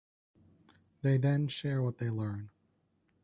[1.03, 2.49] They then share what they learn.